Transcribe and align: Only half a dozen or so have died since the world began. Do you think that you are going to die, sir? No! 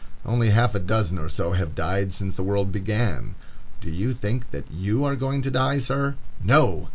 Only 0.25 0.49
half 0.49 0.73
a 0.73 0.79
dozen 0.79 1.19
or 1.19 1.29
so 1.29 1.51
have 1.51 1.75
died 1.75 2.11
since 2.11 2.33
the 2.33 2.41
world 2.41 2.71
began. 2.71 3.35
Do 3.81 3.91
you 3.91 4.15
think 4.15 4.49
that 4.49 4.65
you 4.71 5.05
are 5.05 5.15
going 5.15 5.43
to 5.43 5.51
die, 5.51 5.77
sir? 5.77 6.15
No! 6.43 6.89